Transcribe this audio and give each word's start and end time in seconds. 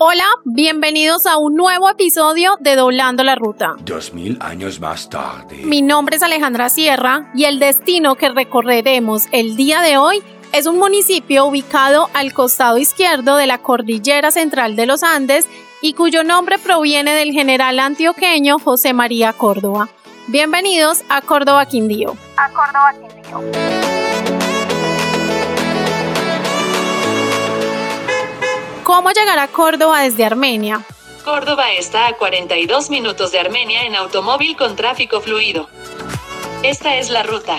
Hola, 0.00 0.26
bienvenidos 0.44 1.26
a 1.26 1.38
un 1.38 1.56
nuevo 1.56 1.90
episodio 1.90 2.56
de 2.60 2.76
Doblando 2.76 3.24
la 3.24 3.34
Ruta. 3.34 3.74
Dos 3.80 4.14
mil 4.14 4.38
años 4.40 4.78
más 4.78 5.10
tarde. 5.10 5.56
Mi 5.64 5.82
nombre 5.82 6.14
es 6.14 6.22
Alejandra 6.22 6.68
Sierra 6.68 7.32
y 7.34 7.46
el 7.46 7.58
destino 7.58 8.14
que 8.14 8.28
recorreremos 8.28 9.26
el 9.32 9.56
día 9.56 9.80
de 9.80 9.96
hoy 9.96 10.22
es 10.52 10.66
un 10.66 10.78
municipio 10.78 11.46
ubicado 11.46 12.10
al 12.14 12.32
costado 12.32 12.78
izquierdo 12.78 13.34
de 13.34 13.48
la 13.48 13.58
cordillera 13.58 14.30
central 14.30 14.76
de 14.76 14.86
los 14.86 15.02
Andes 15.02 15.48
y 15.82 15.94
cuyo 15.94 16.22
nombre 16.22 16.60
proviene 16.60 17.12
del 17.14 17.32
general 17.32 17.80
antioqueño 17.80 18.60
José 18.60 18.92
María 18.92 19.32
Córdoba. 19.32 19.88
Bienvenidos 20.28 21.02
a 21.08 21.22
Córdoba 21.22 21.66
Quindío. 21.66 22.16
A 22.36 22.48
Córdoba 22.50 22.92
Quindío. 22.92 23.87
¿Cómo 28.88 29.10
llegar 29.10 29.38
a 29.38 29.48
Córdoba 29.48 30.00
desde 30.00 30.24
Armenia? 30.24 30.80
Córdoba 31.22 31.72
está 31.72 32.06
a 32.06 32.14
42 32.14 32.88
minutos 32.88 33.30
de 33.32 33.38
Armenia 33.38 33.84
en 33.84 33.94
automóvil 33.94 34.56
con 34.56 34.76
tráfico 34.76 35.20
fluido. 35.20 35.68
Esta 36.62 36.96
es 36.96 37.10
la 37.10 37.22
ruta. 37.22 37.58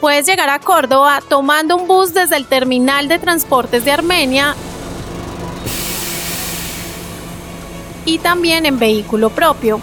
Puedes 0.00 0.26
llegar 0.26 0.50
a 0.50 0.58
Córdoba 0.58 1.20
tomando 1.28 1.76
un 1.76 1.86
bus 1.86 2.12
desde 2.12 2.34
el 2.34 2.46
terminal 2.46 3.06
de 3.06 3.20
transportes 3.20 3.84
de 3.84 3.92
Armenia 3.92 4.56
y 8.04 8.18
también 8.18 8.66
en 8.66 8.76
vehículo 8.76 9.30
propio. 9.30 9.80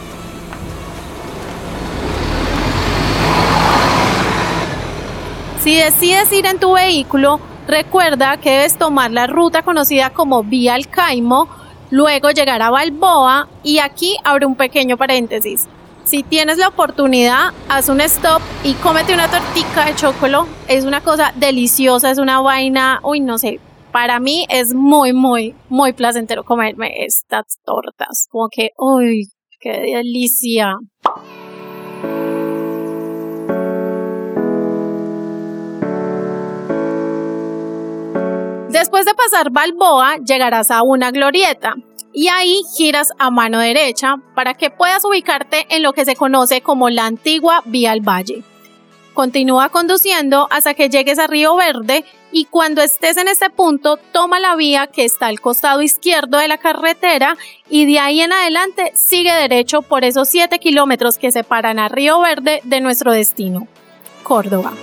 Si 5.63 5.73
decides 5.73 6.33
ir 6.33 6.45
en 6.47 6.59
tu 6.59 6.73
vehículo, 6.73 7.39
Recuerda 7.71 8.35
que 8.35 8.49
debes 8.49 8.77
tomar 8.77 9.11
la 9.11 9.27
ruta 9.27 9.61
conocida 9.61 10.09
como 10.09 10.43
Vía 10.43 10.73
al 10.73 10.89
Caimo, 10.89 11.47
luego 11.89 12.29
llegar 12.31 12.61
a 12.61 12.69
Balboa 12.69 13.47
y 13.63 13.79
aquí 13.79 14.17
abre 14.25 14.45
un 14.45 14.55
pequeño 14.55 14.97
paréntesis. 14.97 15.69
Si 16.03 16.21
tienes 16.21 16.57
la 16.57 16.67
oportunidad, 16.67 17.53
haz 17.69 17.87
un 17.87 18.01
stop 18.01 18.41
y 18.65 18.73
cómete 18.73 19.13
una 19.13 19.29
tortica 19.29 19.85
de 19.85 19.95
chocolate. 19.95 20.49
Es 20.67 20.83
una 20.83 20.99
cosa 20.99 21.31
deliciosa, 21.37 22.11
es 22.11 22.17
una 22.17 22.41
vaina, 22.41 22.99
uy, 23.03 23.21
no 23.21 23.37
sé. 23.37 23.61
Para 23.93 24.19
mí 24.19 24.45
es 24.49 24.73
muy, 24.73 25.13
muy, 25.13 25.55
muy 25.69 25.93
placentero 25.93 26.43
comerme 26.43 27.05
estas 27.05 27.57
tortas. 27.63 28.27
Como 28.29 28.49
que, 28.49 28.71
uy, 28.77 29.29
qué 29.61 29.79
delicia. 29.79 30.75
Después 38.81 39.05
de 39.05 39.13
pasar 39.13 39.51
Balboa, 39.51 40.15
llegarás 40.25 40.71
a 40.71 40.81
una 40.81 41.11
glorieta 41.11 41.75
y 42.11 42.29
ahí 42.29 42.63
giras 42.75 43.09
a 43.19 43.29
mano 43.29 43.59
derecha 43.59 44.15
para 44.33 44.55
que 44.55 44.71
puedas 44.71 45.05
ubicarte 45.05 45.67
en 45.69 45.83
lo 45.83 45.93
que 45.93 46.03
se 46.03 46.15
conoce 46.15 46.61
como 46.61 46.89
la 46.89 47.05
antigua 47.05 47.61
Vía 47.65 47.91
al 47.91 48.01
Valle. 48.01 48.41
Continúa 49.13 49.69
conduciendo 49.69 50.47
hasta 50.49 50.73
que 50.73 50.89
llegues 50.89 51.19
a 51.19 51.27
Río 51.27 51.55
Verde 51.55 52.05
y 52.31 52.45
cuando 52.45 52.81
estés 52.81 53.17
en 53.17 53.27
este 53.27 53.51
punto 53.51 53.97
toma 54.11 54.39
la 54.39 54.55
vía 54.55 54.87
que 54.87 55.05
está 55.05 55.27
al 55.27 55.41
costado 55.41 55.83
izquierdo 55.83 56.39
de 56.39 56.47
la 56.47 56.57
carretera 56.57 57.37
y 57.69 57.85
de 57.85 57.99
ahí 57.99 58.21
en 58.21 58.33
adelante 58.33 58.93
sigue 58.95 59.31
derecho 59.31 59.83
por 59.83 60.03
esos 60.03 60.27
7 60.27 60.57
kilómetros 60.57 61.19
que 61.19 61.31
separan 61.31 61.77
a 61.77 61.87
Río 61.87 62.19
Verde 62.19 62.61
de 62.63 62.81
nuestro 62.81 63.11
destino, 63.11 63.67
Córdoba. 64.23 64.73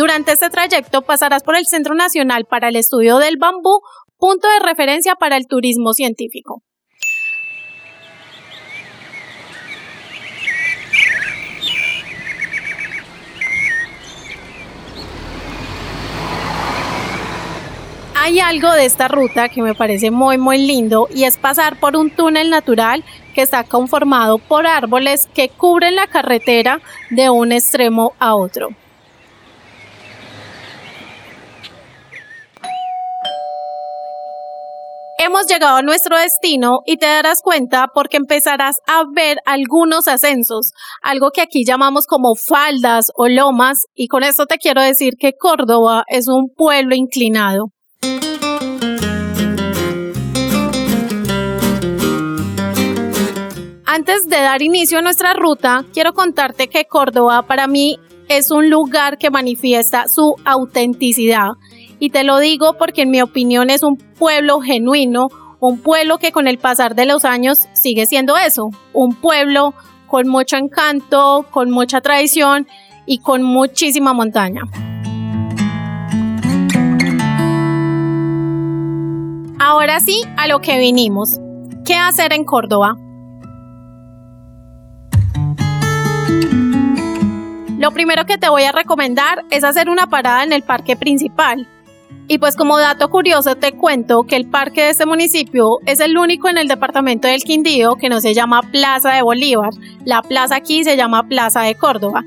Durante 0.00 0.32
este 0.32 0.48
trayecto 0.48 1.02
pasarás 1.02 1.42
por 1.42 1.56
el 1.56 1.66
Centro 1.66 1.94
Nacional 1.94 2.46
para 2.46 2.68
el 2.68 2.76
Estudio 2.76 3.18
del 3.18 3.36
Bambú, 3.36 3.82
punto 4.16 4.48
de 4.48 4.66
referencia 4.66 5.14
para 5.14 5.36
el 5.36 5.46
turismo 5.46 5.92
científico. 5.92 6.62
Hay 18.14 18.40
algo 18.40 18.72
de 18.72 18.86
esta 18.86 19.06
ruta 19.06 19.50
que 19.50 19.60
me 19.60 19.74
parece 19.74 20.10
muy 20.10 20.38
muy 20.38 20.56
lindo 20.66 21.08
y 21.14 21.24
es 21.24 21.36
pasar 21.36 21.78
por 21.78 21.98
un 21.98 22.08
túnel 22.08 22.48
natural 22.48 23.04
que 23.34 23.42
está 23.42 23.64
conformado 23.64 24.38
por 24.38 24.66
árboles 24.66 25.28
que 25.34 25.50
cubren 25.50 25.94
la 25.94 26.06
carretera 26.06 26.80
de 27.10 27.28
un 27.28 27.52
extremo 27.52 28.14
a 28.18 28.34
otro. 28.34 28.70
Hemos 35.22 35.46
llegado 35.48 35.76
a 35.76 35.82
nuestro 35.82 36.16
destino 36.16 36.78
y 36.86 36.96
te 36.96 37.04
darás 37.04 37.42
cuenta 37.42 37.88
porque 37.92 38.16
empezarás 38.16 38.76
a 38.86 39.02
ver 39.14 39.36
algunos 39.44 40.08
ascensos, 40.08 40.72
algo 41.02 41.30
que 41.30 41.42
aquí 41.42 41.62
llamamos 41.62 42.06
como 42.06 42.34
faldas 42.34 43.08
o 43.14 43.28
lomas, 43.28 43.84
y 43.94 44.08
con 44.08 44.22
esto 44.22 44.46
te 44.46 44.56
quiero 44.56 44.80
decir 44.80 45.16
que 45.18 45.34
Córdoba 45.38 46.04
es 46.08 46.26
un 46.26 46.48
pueblo 46.56 46.94
inclinado. 46.94 47.66
Antes 53.84 54.26
de 54.26 54.40
dar 54.40 54.62
inicio 54.62 55.00
a 55.00 55.02
nuestra 55.02 55.34
ruta, 55.34 55.84
quiero 55.92 56.14
contarte 56.14 56.68
que 56.68 56.86
Córdoba 56.86 57.42
para 57.42 57.66
mí 57.66 57.98
es 58.30 58.50
un 58.50 58.70
lugar 58.70 59.18
que 59.18 59.28
manifiesta 59.28 60.04
su 60.08 60.34
autenticidad 60.46 61.50
y 62.00 62.10
te 62.10 62.24
lo 62.24 62.38
digo 62.38 62.76
porque 62.78 63.02
en 63.02 63.10
mi 63.10 63.20
opinión 63.20 63.70
es 63.70 63.82
un 63.82 63.96
pueblo 63.96 64.60
genuino, 64.60 65.28
un 65.60 65.78
pueblo 65.78 66.18
que 66.18 66.32
con 66.32 66.48
el 66.48 66.58
pasar 66.58 66.94
de 66.94 67.04
los 67.04 67.26
años 67.26 67.68
sigue 67.74 68.06
siendo 68.06 68.38
eso, 68.38 68.70
un 68.94 69.14
pueblo 69.14 69.74
con 70.08 70.26
mucho 70.26 70.56
encanto, 70.56 71.46
con 71.50 71.70
mucha 71.70 72.00
tradición 72.00 72.66
y 73.04 73.18
con 73.18 73.42
muchísima 73.42 74.14
montaña. 74.14 74.62
Ahora 79.60 80.00
sí, 80.00 80.22
a 80.38 80.48
lo 80.48 80.60
que 80.60 80.78
vinimos. 80.78 81.38
¿Qué 81.84 81.94
hacer 81.94 82.32
en 82.32 82.44
Córdoba? 82.44 82.96
Lo 87.78 87.90
primero 87.92 88.24
que 88.24 88.38
te 88.38 88.48
voy 88.48 88.62
a 88.64 88.72
recomendar 88.72 89.44
es 89.50 89.64
hacer 89.64 89.90
una 89.90 90.06
parada 90.06 90.44
en 90.44 90.52
el 90.52 90.62
parque 90.62 90.96
principal. 90.96 91.68
Y 92.28 92.38
pues 92.38 92.54
como 92.54 92.78
dato 92.78 93.10
curioso 93.10 93.56
te 93.56 93.72
cuento 93.72 94.22
que 94.22 94.36
el 94.36 94.48
parque 94.48 94.82
de 94.82 94.90
este 94.90 95.04
municipio 95.04 95.80
es 95.84 95.98
el 95.98 96.16
único 96.16 96.48
en 96.48 96.58
el 96.58 96.68
departamento 96.68 97.26
del 97.26 97.42
Quindío 97.42 97.96
que 97.96 98.08
no 98.08 98.20
se 98.20 98.34
llama 98.34 98.62
Plaza 98.70 99.14
de 99.14 99.22
Bolívar. 99.22 99.70
La 100.04 100.22
plaza 100.22 100.54
aquí 100.54 100.84
se 100.84 100.96
llama 100.96 101.24
Plaza 101.24 101.62
de 101.62 101.74
Córdoba. 101.74 102.22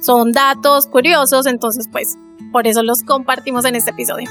Son 0.00 0.30
datos 0.30 0.86
curiosos, 0.86 1.46
entonces 1.46 1.88
pues 1.90 2.16
por 2.52 2.68
eso 2.68 2.84
los 2.84 3.02
compartimos 3.02 3.64
en 3.64 3.74
este 3.74 3.90
episodio. 3.90 4.30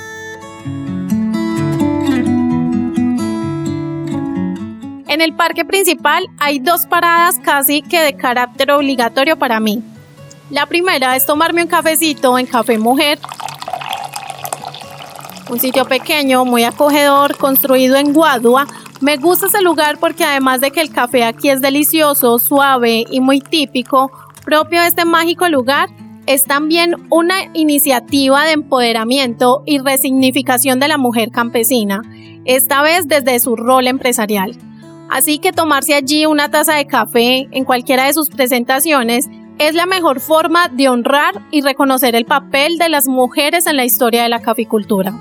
En 5.13 5.21
el 5.21 5.35
parque 5.35 5.65
principal 5.65 6.25
hay 6.39 6.59
dos 6.59 6.85
paradas 6.85 7.39
casi 7.39 7.81
que 7.81 7.99
de 8.01 8.15
carácter 8.15 8.71
obligatorio 8.71 9.37
para 9.37 9.59
mí. 9.59 9.83
La 10.49 10.65
primera 10.65 11.15
es 11.15 11.25
tomarme 11.25 11.61
un 11.61 11.67
cafecito 11.67 12.37
en 12.39 12.45
Café 12.45 12.77
Mujer 12.77 13.19
un 15.49 15.59
sitio 15.59 15.85
pequeño, 15.85 16.45
muy 16.45 16.63
acogedor, 16.63 17.37
construido 17.37 17.95
en 17.95 18.13
Guadua. 18.13 18.65
Me 19.01 19.17
gusta 19.17 19.47
ese 19.47 19.61
lugar 19.61 19.97
porque 19.99 20.23
además 20.23 20.61
de 20.61 20.71
que 20.71 20.81
el 20.81 20.91
café 20.91 21.23
aquí 21.23 21.49
es 21.49 21.61
delicioso, 21.61 22.39
suave 22.39 23.05
y 23.09 23.19
muy 23.19 23.41
típico, 23.41 24.11
propio 24.45 24.81
de 24.81 24.87
este 24.87 25.05
mágico 25.05 25.47
lugar, 25.49 25.89
es 26.25 26.45
también 26.45 26.95
una 27.09 27.35
iniciativa 27.53 28.45
de 28.45 28.53
empoderamiento 28.53 29.63
y 29.65 29.79
resignificación 29.79 30.79
de 30.79 30.87
la 30.87 30.97
mujer 30.97 31.31
campesina, 31.31 32.01
esta 32.45 32.81
vez 32.81 33.07
desde 33.07 33.39
su 33.39 33.55
rol 33.55 33.87
empresarial. 33.87 34.57
Así 35.09 35.39
que 35.39 35.51
tomarse 35.51 35.93
allí 35.93 36.25
una 36.25 36.49
taza 36.49 36.75
de 36.75 36.87
café 36.87 37.47
en 37.51 37.65
cualquiera 37.65 38.05
de 38.05 38.13
sus 38.13 38.29
presentaciones 38.29 39.29
es 39.59 39.75
la 39.75 39.85
mejor 39.85 40.19
forma 40.19 40.69
de 40.69 40.89
honrar 40.89 41.41
y 41.51 41.61
reconocer 41.61 42.15
el 42.15 42.25
papel 42.25 42.77
de 42.77 42.89
las 42.89 43.07
mujeres 43.07 43.67
en 43.67 43.75
la 43.75 43.85
historia 43.85 44.23
de 44.23 44.29
la 44.29 44.41
caficultura. 44.41 45.13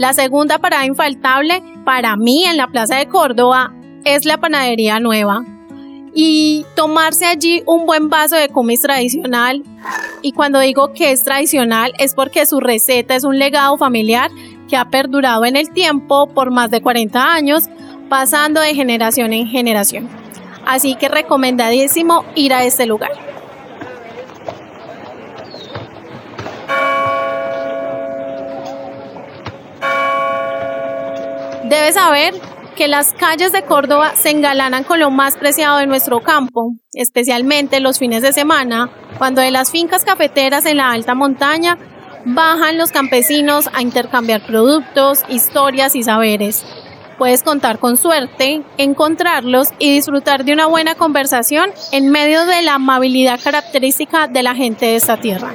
La 0.00 0.14
segunda 0.14 0.56
parada 0.56 0.86
infaltable 0.86 1.62
para 1.84 2.16
mí 2.16 2.46
en 2.46 2.56
la 2.56 2.68
Plaza 2.68 2.96
de 2.96 3.06
Córdoba 3.06 3.74
es 4.06 4.24
la 4.24 4.38
Panadería 4.38 4.98
Nueva. 4.98 5.44
Y 6.14 6.64
tomarse 6.74 7.26
allí 7.26 7.62
un 7.66 7.84
buen 7.84 8.08
vaso 8.08 8.34
de 8.34 8.48
comis 8.48 8.80
tradicional. 8.80 9.62
Y 10.22 10.32
cuando 10.32 10.58
digo 10.58 10.94
que 10.94 11.12
es 11.12 11.22
tradicional 11.22 11.92
es 11.98 12.14
porque 12.14 12.46
su 12.46 12.60
receta 12.60 13.14
es 13.14 13.24
un 13.24 13.38
legado 13.38 13.76
familiar 13.76 14.30
que 14.70 14.78
ha 14.78 14.88
perdurado 14.88 15.44
en 15.44 15.56
el 15.56 15.70
tiempo 15.70 16.28
por 16.28 16.50
más 16.50 16.70
de 16.70 16.80
40 16.80 17.34
años, 17.34 17.64
pasando 18.08 18.62
de 18.62 18.74
generación 18.74 19.34
en 19.34 19.48
generación. 19.48 20.08
Así 20.64 20.94
que 20.94 21.10
recomendadísimo 21.10 22.24
ir 22.34 22.54
a 22.54 22.64
este 22.64 22.86
lugar. 22.86 23.29
Saber 31.92 32.34
que 32.76 32.86
las 32.86 33.12
calles 33.14 33.50
de 33.50 33.62
Córdoba 33.62 34.12
se 34.14 34.30
engalanan 34.30 34.84
con 34.84 35.00
lo 35.00 35.10
más 35.10 35.36
preciado 35.36 35.78
de 35.78 35.86
nuestro 35.86 36.20
campo, 36.20 36.74
especialmente 36.94 37.80
los 37.80 37.98
fines 37.98 38.22
de 38.22 38.32
semana, 38.32 38.90
cuando 39.18 39.40
de 39.40 39.50
las 39.50 39.72
fincas 39.72 40.04
cafeteras 40.04 40.66
en 40.66 40.76
la 40.76 40.92
alta 40.92 41.16
montaña 41.16 41.76
bajan 42.24 42.78
los 42.78 42.92
campesinos 42.92 43.68
a 43.72 43.82
intercambiar 43.82 44.46
productos, 44.46 45.20
historias 45.28 45.96
y 45.96 46.04
saberes. 46.04 46.64
Puedes 47.18 47.42
contar 47.42 47.80
con 47.80 47.96
suerte, 47.96 48.62
encontrarlos 48.78 49.68
y 49.78 49.92
disfrutar 49.92 50.44
de 50.44 50.52
una 50.52 50.66
buena 50.66 50.94
conversación 50.94 51.70
en 51.90 52.10
medio 52.10 52.46
de 52.46 52.62
la 52.62 52.74
amabilidad 52.74 53.40
característica 53.42 54.28
de 54.28 54.42
la 54.44 54.54
gente 54.54 54.86
de 54.86 54.96
esta 54.96 55.16
tierra. 55.16 55.54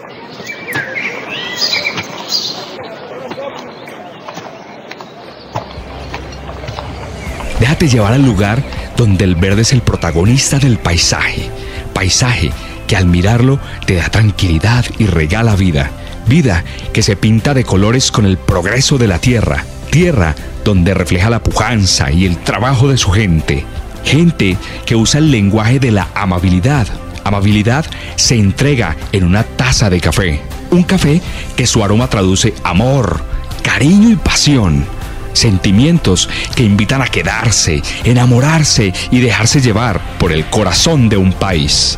Déjate 7.59 7.87
llevar 7.87 8.13
al 8.13 8.25
lugar 8.25 8.61
donde 8.97 9.23
el 9.23 9.35
verde 9.35 9.61
es 9.61 9.71
el 9.71 9.81
protagonista 9.81 10.59
del 10.59 10.77
paisaje. 10.77 11.49
Paisaje 11.93 12.51
que 12.87 12.97
al 12.97 13.05
mirarlo 13.05 13.59
te 13.85 13.95
da 13.95 14.09
tranquilidad 14.09 14.85
y 14.97 15.05
regala 15.07 15.55
vida. 15.55 15.91
Vida 16.27 16.63
que 16.91 17.01
se 17.01 17.15
pinta 17.15 17.53
de 17.53 17.63
colores 17.63 18.11
con 18.11 18.25
el 18.25 18.37
progreso 18.37 18.97
de 18.97 19.07
la 19.07 19.19
tierra. 19.19 19.63
Tierra 19.89 20.35
donde 20.63 20.93
refleja 20.93 21.29
la 21.29 21.41
pujanza 21.41 22.11
y 22.11 22.25
el 22.25 22.37
trabajo 22.37 22.89
de 22.89 22.97
su 22.97 23.11
gente. 23.11 23.65
Gente 24.03 24.57
que 24.85 24.95
usa 24.95 25.19
el 25.19 25.31
lenguaje 25.31 25.79
de 25.79 25.91
la 25.91 26.09
amabilidad. 26.13 26.87
Amabilidad 27.23 27.85
se 28.17 28.35
entrega 28.35 28.97
en 29.11 29.23
una 29.23 29.43
taza 29.43 29.89
de 29.89 30.01
café. 30.01 30.41
Un 30.71 30.83
café 30.83 31.21
que 31.55 31.65
su 31.65 31.83
aroma 31.83 32.07
traduce 32.07 32.53
amor, 32.63 33.23
cariño 33.63 34.09
y 34.09 34.15
pasión 34.15 34.85
sentimientos 35.35 36.29
que 36.55 36.63
invitan 36.63 37.01
a 37.01 37.07
quedarse, 37.07 37.81
enamorarse 38.03 38.93
y 39.11 39.19
dejarse 39.19 39.61
llevar 39.61 40.01
por 40.17 40.31
el 40.31 40.45
corazón 40.49 41.09
de 41.09 41.17
un 41.17 41.33
país. 41.33 41.97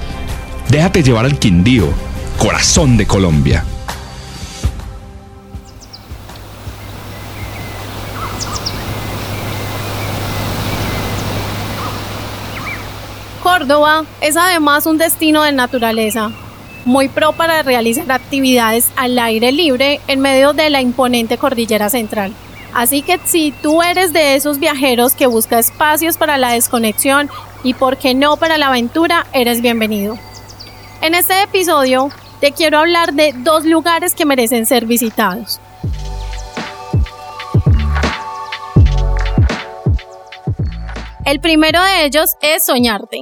Déjate 0.69 1.03
llevar 1.03 1.25
al 1.25 1.39
Quindío, 1.39 1.93
corazón 2.37 2.97
de 2.97 3.05
Colombia. 3.05 3.63
Córdoba 13.41 14.03
es 14.21 14.35
además 14.35 14.85
un 14.85 14.97
destino 14.97 15.41
de 15.43 15.51
naturaleza, 15.51 16.31
muy 16.85 17.07
pro 17.07 17.33
para 17.33 17.63
realizar 17.63 18.11
actividades 18.11 18.89
al 18.95 19.17
aire 19.17 19.51
libre 19.51 19.99
en 20.07 20.19
medio 20.19 20.53
de 20.53 20.69
la 20.69 20.81
imponente 20.81 21.37
cordillera 21.37 21.89
central. 21.89 22.33
Así 22.77 23.01
que 23.01 23.19
si 23.25 23.51
tú 23.63 23.81
eres 23.81 24.13
de 24.13 24.35
esos 24.35 24.59
viajeros 24.59 25.15
que 25.15 25.25
busca 25.25 25.57
espacios 25.57 26.15
para 26.15 26.37
la 26.37 26.51
desconexión 26.51 27.27
y 27.63 27.73
por 27.73 27.97
qué 27.97 28.13
no 28.13 28.37
para 28.37 28.59
la 28.59 28.67
aventura, 28.67 29.25
eres 29.33 29.63
bienvenido. 29.63 30.15
En 31.01 31.15
este 31.15 31.41
episodio 31.41 32.11
te 32.39 32.51
quiero 32.51 32.77
hablar 32.77 33.13
de 33.13 33.33
dos 33.35 33.65
lugares 33.65 34.13
que 34.13 34.27
merecen 34.27 34.67
ser 34.67 34.85
visitados. 34.85 35.59
El 41.25 41.39
primero 41.39 41.81
de 41.81 42.05
ellos 42.05 42.35
es 42.41 42.63
Soñarte. 42.63 43.21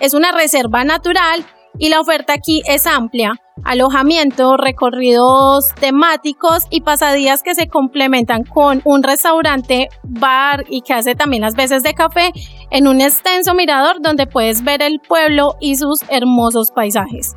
Es 0.00 0.14
una 0.14 0.32
reserva 0.32 0.84
natural 0.84 1.44
y 1.78 1.90
la 1.90 2.00
oferta 2.00 2.32
aquí 2.32 2.62
es 2.66 2.86
amplia. 2.86 3.34
Alojamiento, 3.64 4.56
recorridos 4.56 5.74
temáticos 5.78 6.64
y 6.70 6.80
pasadías 6.80 7.42
que 7.42 7.54
se 7.54 7.68
complementan 7.68 8.44
con 8.44 8.80
un 8.84 9.02
restaurante, 9.02 9.88
bar 10.02 10.64
y 10.68 10.82
que 10.82 10.94
hace 10.94 11.14
también 11.14 11.42
las 11.42 11.54
veces 11.54 11.82
de 11.82 11.94
café 11.94 12.32
en 12.70 12.88
un 12.88 13.00
extenso 13.00 13.54
mirador 13.54 14.00
donde 14.00 14.26
puedes 14.26 14.64
ver 14.64 14.82
el 14.82 15.00
pueblo 15.00 15.56
y 15.60 15.76
sus 15.76 16.00
hermosos 16.08 16.70
paisajes. 16.70 17.36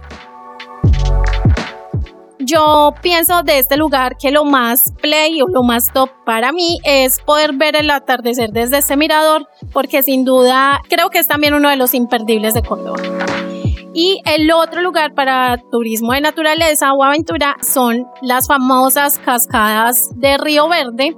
Yo 2.45 2.93
pienso 3.01 3.43
de 3.43 3.59
este 3.59 3.77
lugar 3.77 4.17
que 4.17 4.31
lo 4.31 4.43
más 4.43 4.93
play 5.01 5.41
o 5.41 5.47
lo 5.47 5.63
más 5.63 5.93
top 5.93 6.09
para 6.25 6.51
mí 6.51 6.79
es 6.83 7.21
poder 7.21 7.53
ver 7.53 7.75
el 7.75 7.89
atardecer 7.89 8.51
desde 8.51 8.79
este 8.79 8.97
mirador 8.97 9.47
porque 9.71 10.03
sin 10.03 10.25
duda 10.25 10.81
creo 10.89 11.09
que 11.09 11.19
es 11.19 11.27
también 11.27 11.53
uno 11.53 11.69
de 11.69 11.77
los 11.77 11.93
imperdibles 11.93 12.53
de 12.53 12.61
Córdoba. 12.61 13.01
Y 13.93 14.21
el 14.25 14.51
otro 14.51 14.81
lugar 14.81 15.13
para 15.13 15.57
turismo 15.71 16.13
de 16.13 16.21
naturaleza 16.21 16.93
o 16.93 17.03
aventura 17.03 17.55
son 17.61 18.05
las 18.21 18.47
famosas 18.47 19.19
cascadas 19.19 20.09
de 20.15 20.37
Río 20.37 20.67
Verde 20.67 21.15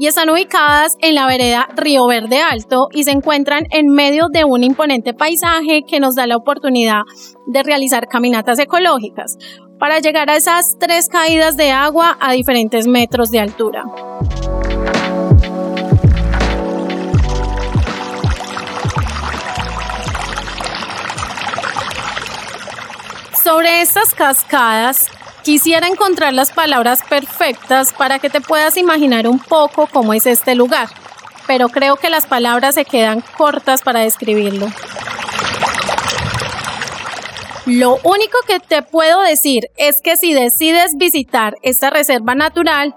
y 0.00 0.06
están 0.06 0.30
ubicadas 0.30 0.96
en 1.00 1.14
la 1.14 1.26
vereda 1.26 1.68
Río 1.76 2.06
Verde 2.06 2.40
Alto 2.40 2.88
y 2.92 3.04
se 3.04 3.10
encuentran 3.10 3.66
en 3.70 3.86
medio 3.86 4.26
de 4.32 4.44
un 4.44 4.64
imponente 4.64 5.14
paisaje 5.14 5.82
que 5.86 6.00
nos 6.00 6.14
da 6.14 6.26
la 6.26 6.36
oportunidad 6.36 7.02
de 7.46 7.62
realizar 7.62 8.06
caminatas 8.08 8.58
ecológicas 8.58 9.36
para 9.78 10.00
llegar 10.00 10.30
a 10.30 10.36
esas 10.36 10.76
tres 10.78 11.08
caídas 11.08 11.56
de 11.56 11.70
agua 11.70 12.16
a 12.20 12.32
diferentes 12.32 12.86
metros 12.86 13.30
de 13.30 13.40
altura. 13.40 13.84
Sobre 23.48 23.80
estas 23.80 24.12
cascadas, 24.12 25.06
quisiera 25.42 25.86
encontrar 25.86 26.34
las 26.34 26.52
palabras 26.52 27.02
perfectas 27.08 27.94
para 27.94 28.18
que 28.18 28.28
te 28.28 28.42
puedas 28.42 28.76
imaginar 28.76 29.26
un 29.26 29.38
poco 29.38 29.86
cómo 29.86 30.12
es 30.12 30.26
este 30.26 30.54
lugar, 30.54 30.90
pero 31.46 31.70
creo 31.70 31.96
que 31.96 32.10
las 32.10 32.26
palabras 32.26 32.74
se 32.74 32.84
quedan 32.84 33.24
cortas 33.38 33.80
para 33.80 34.00
describirlo. 34.00 34.66
Lo 37.64 37.96
único 38.04 38.36
que 38.46 38.60
te 38.60 38.82
puedo 38.82 39.22
decir 39.22 39.70
es 39.78 40.02
que 40.02 40.18
si 40.18 40.34
decides 40.34 40.90
visitar 40.98 41.54
esta 41.62 41.88
reserva 41.88 42.34
natural, 42.34 42.94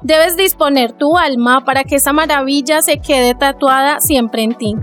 debes 0.00 0.36
disponer 0.36 0.90
tu 0.90 1.16
alma 1.16 1.64
para 1.64 1.84
que 1.84 1.94
esa 1.94 2.12
maravilla 2.12 2.82
se 2.82 2.98
quede 2.98 3.36
tatuada 3.36 4.00
siempre 4.00 4.42
en 4.42 4.54
ti 4.56 4.74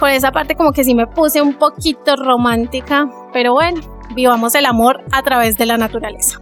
por 0.00 0.08
esa 0.08 0.32
parte 0.32 0.56
como 0.56 0.72
que 0.72 0.82
sí 0.82 0.94
me 0.94 1.06
puse 1.06 1.42
un 1.42 1.54
poquito 1.54 2.16
romántica, 2.16 3.08
pero 3.34 3.52
bueno, 3.52 3.82
vivamos 4.14 4.54
el 4.54 4.64
amor 4.64 5.04
a 5.12 5.22
través 5.22 5.58
de 5.58 5.66
la 5.66 5.76
naturaleza. 5.76 6.40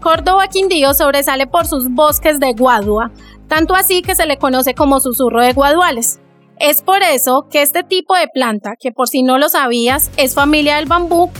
Córdoba 0.00 0.48
Quindío 0.48 0.92
sobresale 0.92 1.46
por 1.46 1.66
sus 1.66 1.90
bosques 1.90 2.38
de 2.40 2.52
guadua, 2.52 3.10
tanto 3.48 3.74
así 3.74 4.02
que 4.02 4.14
se 4.14 4.26
le 4.26 4.36
conoce 4.36 4.74
como 4.74 5.00
susurro 5.00 5.42
de 5.42 5.54
guaduales. 5.54 6.20
Es 6.58 6.82
por 6.82 7.02
eso 7.02 7.46
que 7.50 7.62
este 7.62 7.84
tipo 7.84 8.14
de 8.16 8.28
planta, 8.28 8.74
que 8.78 8.92
por 8.92 9.08
si 9.08 9.22
no 9.22 9.38
lo 9.38 9.48
sabías, 9.48 10.10
es 10.16 10.34
familia 10.34 10.76
del 10.76 10.86
bambú, 10.86 11.30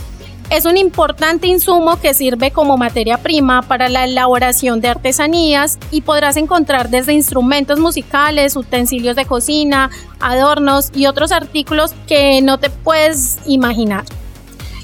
es 0.49 0.65
un 0.65 0.77
importante 0.77 1.47
insumo 1.47 1.99
que 2.01 2.13
sirve 2.13 2.51
como 2.51 2.77
materia 2.77 3.19
prima 3.19 3.61
para 3.61 3.87
la 3.87 4.05
elaboración 4.05 4.81
de 4.81 4.87
artesanías 4.87 5.77
y 5.91 6.01
podrás 6.01 6.37
encontrar 6.37 6.89
desde 6.89 7.13
instrumentos 7.13 7.79
musicales, 7.79 8.55
utensilios 8.55 9.15
de 9.15 9.25
cocina, 9.25 9.91
adornos 10.19 10.89
y 10.95 11.05
otros 11.05 11.31
artículos 11.31 11.93
que 12.07 12.41
no 12.41 12.57
te 12.57 12.69
puedes 12.71 13.37
imaginar. 13.45 14.05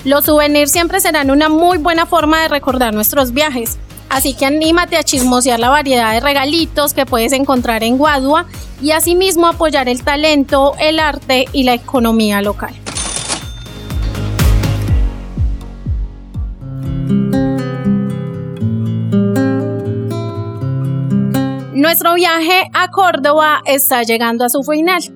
Los 0.04 0.26
souvenirs 0.26 0.72
siempre 0.72 1.00
serán 1.00 1.32
una 1.32 1.50
muy 1.50 1.80
buena 1.80 2.06
forma 2.06 2.44
de 2.44 2.48
recordar 2.48 2.94
nuestros 2.94 3.32
viajes, 3.32 3.80
así 4.10 4.36
que 4.36 4.46
anímate 4.46 4.98
a 4.98 5.04
chismosear 5.04 5.60
la 5.60 5.70
variedad 5.70 6.14
de 6.14 6.20
regalitos 6.20 6.94
que 6.94 7.08
puedes 7.08 7.32
encontrar 7.32 7.84
en 7.84 7.98
Guadua 7.98 8.46
y 8.84 8.92
asimismo 8.92 9.48
apoyar 9.48 9.90
el 9.90 10.04
talento, 10.04 10.74
el 10.80 11.00
arte 11.00 11.46
y 11.54 11.64
la 11.64 11.74
economía 11.74 12.44
local. 12.44 12.85
Nuestro 21.96 22.16
viaje 22.16 22.70
a 22.74 22.90
Córdoba 22.92 23.62
está 23.66 24.04
llegando 24.04 24.44
a 24.44 24.50
su 24.50 24.62
final. 24.64 25.15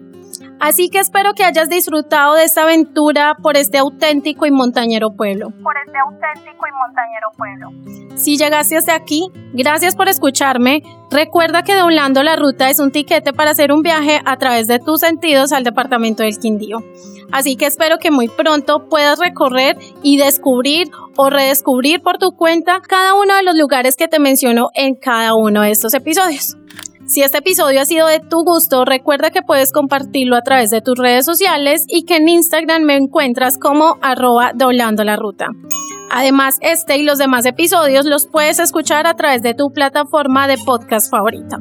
Así 0.59 0.89
que 0.89 0.99
espero 0.99 1.33
que 1.33 1.43
hayas 1.43 1.69
disfrutado 1.69 2.35
de 2.35 2.43
esta 2.43 2.63
aventura 2.63 3.35
por 3.41 3.55
este 3.55 3.77
auténtico 3.77 4.45
y 4.45 4.51
montañero 4.51 5.11
pueblo. 5.11 5.51
Por 5.63 5.75
este 5.77 5.97
auténtico 5.97 6.65
y 6.67 6.71
montañero 6.73 7.29
pueblo. 7.37 7.69
Si 8.17 8.37
llegaste 8.37 8.75
hasta 8.75 8.93
aquí, 8.93 9.31
gracias 9.53 9.95
por 9.95 10.09
escucharme. 10.09 10.83
Recuerda 11.09 11.63
que 11.63 11.75
doblando 11.75 12.21
la 12.23 12.35
ruta 12.35 12.69
es 12.69 12.79
un 12.79 12.91
tiquete 12.91 13.31
para 13.31 13.51
hacer 13.51 13.71
un 13.71 13.81
viaje 13.81 14.19
a 14.25 14.35
través 14.35 14.67
de 14.67 14.79
tus 14.79 14.99
sentidos 14.99 15.53
al 15.53 15.63
departamento 15.63 16.23
del 16.23 16.37
Quindío. 16.37 16.79
Así 17.31 17.55
que 17.55 17.65
espero 17.65 17.97
que 17.97 18.11
muy 18.11 18.27
pronto 18.27 18.89
puedas 18.89 19.19
recorrer 19.19 19.77
y 20.03 20.17
descubrir 20.17 20.89
o 21.15 21.29
redescubrir 21.29 22.01
por 22.01 22.17
tu 22.17 22.31
cuenta 22.31 22.81
cada 22.81 23.13
uno 23.13 23.35
de 23.35 23.43
los 23.43 23.55
lugares 23.55 23.95
que 23.95 24.09
te 24.09 24.19
menciono 24.19 24.69
en 24.73 24.95
cada 24.95 25.35
uno 25.35 25.61
de 25.61 25.71
estos 25.71 25.93
episodios. 25.93 26.57
Si 27.09 27.23
este 27.23 27.39
episodio 27.39 27.81
ha 27.81 27.85
sido 27.85 28.05
de 28.05 28.19
tu 28.19 28.43
gusto, 28.43 28.85
recuerda 28.85 29.31
que 29.31 29.41
puedes 29.41 29.71
compartirlo 29.71 30.35
a 30.35 30.43
través 30.43 30.69
de 30.69 30.81
tus 30.81 30.95
redes 30.95 31.25
sociales 31.25 31.83
y 31.87 32.03
que 32.03 32.17
en 32.17 32.29
Instagram 32.29 32.83
me 32.83 32.97
encuentras 32.97 33.57
como 33.57 33.97
arroba 34.03 34.51
doblando 34.53 35.03
la 35.03 35.15
ruta. 35.15 35.47
Además, 36.11 36.57
este 36.61 36.97
y 36.97 37.03
los 37.03 37.17
demás 37.17 37.47
episodios 37.47 38.05
los 38.05 38.27
puedes 38.27 38.59
escuchar 38.59 39.07
a 39.07 39.15
través 39.15 39.41
de 39.41 39.55
tu 39.55 39.71
plataforma 39.73 40.47
de 40.47 40.59
podcast 40.59 41.09
favorita. 41.09 41.57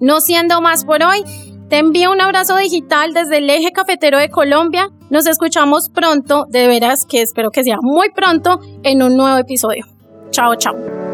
No 0.00 0.20
siendo 0.20 0.60
más 0.60 0.84
por 0.84 1.04
hoy, 1.04 1.22
te 1.68 1.78
envío 1.78 2.10
un 2.10 2.20
abrazo 2.20 2.56
digital 2.56 3.14
desde 3.14 3.38
el 3.38 3.48
eje 3.48 3.70
cafetero 3.70 4.18
de 4.18 4.30
Colombia. 4.30 4.88
Nos 5.10 5.28
escuchamos 5.28 5.90
pronto, 5.90 6.46
de 6.48 6.66
veras 6.66 7.06
que 7.08 7.22
espero 7.22 7.50
que 7.52 7.62
sea 7.62 7.76
muy 7.80 8.10
pronto, 8.10 8.58
en 8.82 9.00
un 9.00 9.16
nuevo 9.16 9.38
episodio. 9.38 9.86
Chao, 10.32 10.56
chao. 10.56 11.09